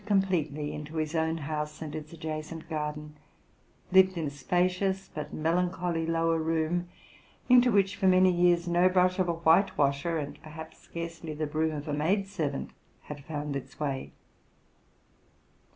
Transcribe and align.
181 0.07 0.21
completely 0.21 0.73
into 0.73 0.95
his 0.97 1.13
own 1.13 1.37
house 1.37 1.79
and 1.79 1.93
its 1.93 2.11
adjacent 2.11 2.67
garden, 2.67 3.15
lived 3.91 4.17
in 4.17 4.25
a 4.25 4.29
spacious 4.31 5.09
but 5.13 5.31
melancholy 5.31 6.07
lower 6.07 6.39
room, 6.39 6.89
into 7.47 7.71
winch 7.71 7.95
for 7.95 8.07
many 8.07 8.31
years 8.31 8.67
no 8.67 8.89
brush 8.89 9.19
of 9.19 9.29
a 9.29 9.33
whitewasher, 9.35 10.17
and 10.17 10.41
perhaps 10.41 10.89
searcely 10.91 11.35
the 11.37 11.45
broom 11.45 11.75
of 11.75 11.87
a 11.87 11.93
maid 11.93 12.25
servant, 12.27 12.71
had 13.03 13.23
found 13.25 13.55
its 13.55 13.79
way. 13.79 14.11